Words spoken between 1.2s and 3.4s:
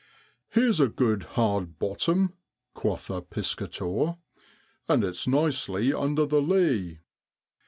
hard bottom,' quotha